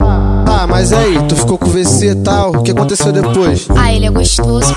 Ah, 0.00 0.44
ah, 0.46 0.66
mas 0.66 0.92
aí, 0.92 1.16
tu 1.28 1.36
ficou 1.36 1.56
com 1.56 1.66
o 1.66 1.70
VC 1.70 2.10
e 2.10 2.14
tal, 2.16 2.50
o 2.56 2.62
que 2.62 2.70
aconteceu 2.70 3.12
depois? 3.12 3.68
Ah, 3.76 3.92
ele 3.92 4.06
é 4.06 4.10
gostoso, 4.10 4.74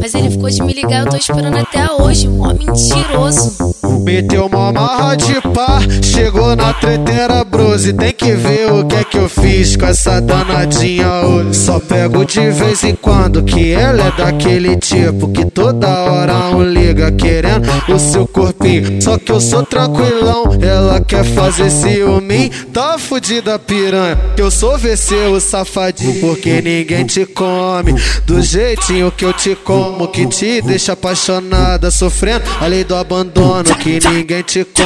mas 0.00 0.14
ele 0.14 0.30
ficou 0.30 0.48
de 0.48 0.62
me 0.62 0.72
ligar, 0.72 1.04
eu 1.04 1.10
tô 1.10 1.16
esperando 1.16 1.56
até 1.56 1.90
hoje, 1.92 2.28
mó 2.28 2.52
mentiroso. 2.52 3.74
Meteu 4.02 4.42
é 4.42 4.46
uma 4.46 4.58
marra 4.90 5.16
de 5.16 5.40
pá, 5.54 5.78
chegou 6.02 6.56
na 6.56 6.72
treteira 6.74 7.44
brose. 7.44 7.92
Tem 7.92 8.12
que 8.12 8.32
ver 8.32 8.72
o 8.72 8.84
que 8.84 8.96
é 8.96 9.04
que 9.04 9.18
eu 9.18 9.28
fiz 9.28 9.76
com 9.76 9.86
essa 9.86 10.20
danadinha 10.20 11.22
hoje. 11.22 11.54
Só 11.54 11.78
pego 11.78 12.24
de 12.24 12.50
vez 12.50 12.82
em 12.82 12.94
quando, 12.94 13.42
que 13.42 13.72
ela 13.72 14.08
é 14.08 14.10
daquele 14.10 14.76
tipo 14.76 15.28
que 15.28 15.44
toda 15.44 15.88
hora 15.88 16.56
um 16.56 16.64
liga 16.64 17.12
querendo 17.12 17.68
o 17.88 17.98
seu 17.98 18.26
corpinho. 18.26 19.00
Só 19.00 19.16
que 19.16 19.30
eu 19.30 19.40
sou 19.40 19.64
tranquilão, 19.64 20.58
ela 20.60 21.00
quer 21.00 21.24
fazer 21.24 21.70
ciúme. 21.70 22.50
Tá 22.72 22.98
fudida 22.98 23.58
piranha, 23.58 24.18
que 24.34 24.42
eu 24.42 24.50
sou 24.50 24.76
VC, 24.76 25.14
o 25.32 25.38
safadinho. 25.38 26.20
Porque 26.20 26.60
ninguém 26.60 27.04
te 27.04 27.24
come 27.24 27.94
do 28.26 28.42
jeitinho 28.42 29.12
que 29.12 29.24
eu 29.24 29.32
te 29.32 29.54
como, 29.54 30.08
que 30.08 30.26
te 30.26 30.60
deixa 30.62 30.92
apaixonada, 30.92 31.90
sofrendo 31.90 32.44
a 32.60 32.66
lei 32.66 32.82
do 32.82 32.96
abandono. 32.96 33.74
Que 33.76 34.00
ninguém 34.08 34.42
te 34.42 34.64
come 34.64 34.79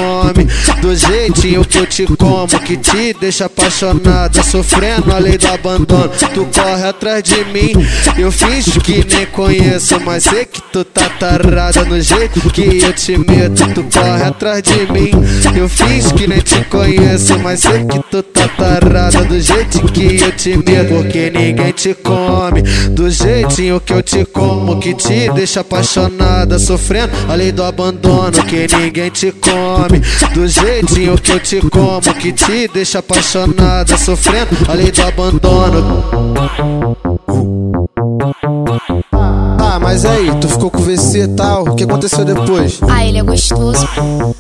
do 0.81 0.95
jeitinho 0.95 1.65
que 1.65 1.79
eu 1.79 1.87
te 1.87 2.07
como, 2.07 2.47
que 2.47 2.77
te 2.77 3.15
deixa 3.15 3.47
apaixonada, 3.47 4.43
sofrendo 4.43 5.13
a 5.13 5.19
lei 5.19 5.39
do 5.39 5.49
abandono. 5.49 6.11
Tu 6.35 6.47
corre 6.47 6.89
atrás 6.89 7.23
de 7.23 7.45
mim, 7.47 7.73
eu 8.19 8.31
finjo 8.31 8.81
que 8.81 9.05
nem 9.05 9.27
conheço, 9.27 9.99
mas 10.01 10.25
sei 10.25 10.45
que 10.45 10.61
tu 10.61 10.85
tá 10.85 11.09
tarada 11.09 11.85
no 11.85 12.01
jeito 12.01 12.41
que 12.51 12.83
eu 12.83 12.93
te 12.93 13.17
meto. 13.17 13.67
Tu 13.75 13.83
corre 13.85 14.23
atrás 14.23 14.63
de 14.63 14.93
mim, 14.93 15.11
eu 15.57 15.69
finjo 15.69 16.15
que 16.15 16.27
nem 16.27 16.41
te 16.41 16.63
conheço, 16.65 17.39
mas 17.39 17.61
sei 17.61 17.85
que 17.85 17.99
tu 18.11 18.23
tá 18.23 18.49
tarada 18.49 19.25
do 19.25 19.41
jeito 19.41 19.81
que 19.93 20.21
eu 20.21 20.33
te 20.33 20.57
meto. 20.57 20.95
Porque 20.95 21.31
ninguém 21.31 21.73
te 21.73 21.95
come 21.95 22.63
do 22.91 23.11
jeitinho 23.11 23.81
que 23.81 23.93
eu 23.93 24.03
te 24.03 24.25
como, 24.27 24.79
que 24.79 24.95
te 24.95 25.31
deixa 25.33 25.61
apaixonada, 25.61 26.59
sofrendo 26.59 27.13
a 27.29 27.35
lei 27.35 27.53
do 27.53 27.63
abandono. 27.63 28.33
Que 28.45 28.67
ninguém 28.77 29.11
te 29.11 29.33
come 29.33 29.84
do 29.89 30.47
jeitinho 30.49 31.17
que 31.19 31.33
eu 31.33 31.41
te 31.41 31.61
como, 31.61 32.01
que 32.15 32.33
te 32.33 32.69
deixa 32.69 32.99
apaixonada, 32.99 33.97
sofrendo 33.97 34.57
a 34.69 34.75
lei 34.75 34.91
do 34.91 35.03
abandono. 35.03 36.05
Ah, 39.13 39.79
mas 39.81 40.05
aí, 40.05 40.31
tu 40.41 40.49
ficou 40.49 40.71
com 40.71 40.79
o 40.79 40.83
VC 40.83 41.23
e 41.23 41.29
tal, 41.29 41.65
o 41.65 41.75
que 41.75 41.85
aconteceu 41.85 42.25
depois? 42.25 42.81
Ah, 42.89 43.05
ele 43.05 43.19
é 43.19 43.23
gostoso, 43.23 43.89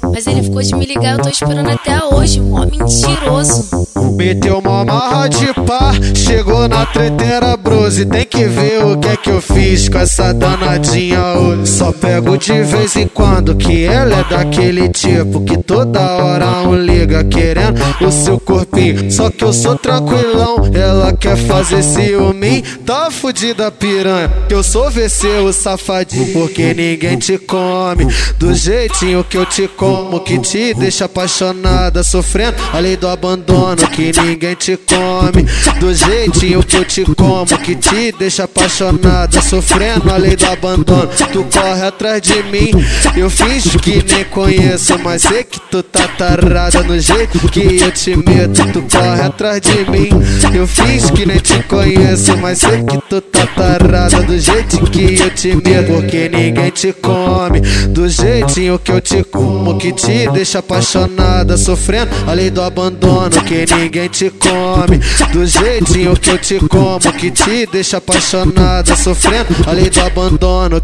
mas 0.02 0.26
ele 0.26 0.42
ficou 0.42 0.62
de 0.62 0.74
me 0.74 0.86
ligar, 0.86 1.18
eu 1.18 1.22
tô 1.22 1.28
esperando 1.28 1.70
até 1.70 2.02
hoje, 2.04 2.40
um 2.40 2.54
homem 2.54 2.78
mentiroso. 2.78 3.86
Meteu 4.12 4.58
uma 4.58 4.84
marra 4.84 5.28
de 5.28 5.52
pá, 5.66 5.92
chegou 6.14 6.68
na 6.68 6.86
treteira 6.86 7.56
brose. 7.56 8.04
Tem 8.06 8.24
que 8.24 8.44
ver 8.44 8.84
o 8.84 8.96
que 8.96 9.08
é 9.08 9.16
que 9.16 9.30
eu 9.30 9.40
fiz 9.40 9.88
com 9.88 9.98
essa 9.98 10.32
danadinha 10.32 11.34
hoje. 11.34 11.66
Só 11.66 11.92
pego 11.92 12.36
de 12.36 12.62
vez 12.62 12.96
em 12.96 13.08
quando, 13.08 13.54
que 13.56 13.84
ela 13.84 14.20
é 14.20 14.24
daquele 14.24 14.88
tipo 14.88 15.40
que 15.42 15.56
toda 15.56 16.00
hora 16.00 16.62
um 16.68 16.76
liga 16.76 17.24
querendo 17.24 17.63
o 18.00 18.10
seu 18.10 18.38
corpinho. 18.38 19.10
Só 19.10 19.30
que 19.30 19.44
eu 19.44 19.52
sou 19.52 19.76
tranquilão, 19.76 20.70
ela 20.72 21.12
quer 21.12 21.36
fazer 21.36 21.82
ciúme. 21.82 22.62
Tá 22.84 23.10
fudida 23.10 23.70
piranha, 23.70 24.30
que 24.48 24.54
eu 24.54 24.62
sou 24.62 24.90
VC, 24.90 25.28
o 25.38 25.52
safadinho. 25.52 26.32
Porque 26.32 26.74
ninguém 26.74 27.18
te 27.18 27.38
come 27.38 28.06
do 28.38 28.54
jeitinho 28.54 29.24
que 29.24 29.36
eu 29.36 29.46
te 29.46 29.68
como, 29.68 30.20
que 30.20 30.38
te 30.38 30.74
deixa 30.74 31.04
apaixonada, 31.04 32.02
sofrendo 32.02 32.56
a 32.72 32.78
lei 32.78 32.96
do 32.96 33.08
abandono. 33.08 33.86
Que 33.88 34.12
ninguém 34.20 34.54
te 34.54 34.76
come 34.76 35.42
do 35.78 35.94
jeitinho 35.94 36.62
que 36.62 36.76
eu 36.76 36.84
te 36.84 37.04
como, 37.14 37.46
que 37.58 37.74
te 37.74 38.12
deixa 38.12 38.44
apaixonada, 38.44 39.40
sofrendo 39.40 40.10
a 40.10 40.16
lei 40.16 40.36
do 40.36 40.46
abandono. 40.46 41.08
Tu 41.32 41.44
corre 41.44 41.82
atrás 41.86 42.20
de 42.20 42.42
mim, 42.44 42.70
eu 43.16 43.30
finjo 43.30 43.78
que 43.78 44.02
nem 44.02 44.24
conheço, 44.24 44.98
mas 44.98 45.22
sei 45.22 45.44
que 45.44 45.60
tu 45.70 45.82
tá 45.82 46.06
tarada 46.08 46.82
no 46.82 46.98
jeito 46.98 47.38
que 47.54 47.80
eu 47.80 47.92
te 47.92 48.16
meto. 48.16 48.72
Tu 48.72 48.82
corre 48.82 49.20
atrás 49.22 49.60
de 49.60 49.88
mim, 49.88 50.08
eu 50.52 50.66
finjo 50.66 51.12
que 51.12 51.24
nem 51.24 51.38
te 51.38 51.62
conheço, 51.62 52.36
mas 52.38 52.58
sei 52.58 52.82
que 52.82 52.98
tu 53.08 53.20
tá 53.20 53.46
tarada 53.46 54.22
do 54.22 54.36
jeito 54.38 54.84
que 54.90 55.20
eu 55.20 55.30
te 55.30 55.54
meto. 55.54 55.92
Porque 55.92 56.28
ninguém 56.28 56.70
te 56.70 56.92
come 56.92 57.60
do 57.90 58.08
jeitinho 58.08 58.78
que 58.78 58.90
eu 58.90 59.00
te 59.00 59.22
como, 59.22 59.78
que 59.78 59.92
te 59.92 60.28
deixa 60.32 60.58
apaixonada, 60.58 61.56
sofrendo 61.56 62.10
a 62.26 62.32
lei 62.32 62.50
do 62.50 62.60
abandono. 62.60 63.30
Que 63.44 63.64
ninguém 63.72 64.08
te 64.08 64.30
come 64.30 64.98
do 65.32 65.46
jeitinho 65.46 66.16
que 66.16 66.30
eu 66.30 66.38
te 66.38 66.58
como, 66.58 67.12
que 67.12 67.30
te 67.30 67.66
deixa 67.66 67.98
apaixonada, 67.98 68.96
sofrendo 68.96 69.54
a 69.66 69.72
lei 69.72 69.88
do 69.88 70.00
abandono. 70.00 70.82